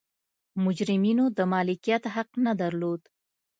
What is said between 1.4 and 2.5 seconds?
مالکیت حق